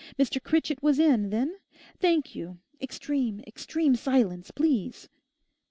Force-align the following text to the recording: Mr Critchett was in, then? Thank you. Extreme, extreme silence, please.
Mr 0.17 0.41
Critchett 0.41 0.81
was 0.81 0.97
in, 0.97 1.29
then? 1.29 1.57
Thank 1.99 2.33
you. 2.33 2.57
Extreme, 2.81 3.41
extreme 3.45 3.93
silence, 3.95 4.49
please. 4.49 5.07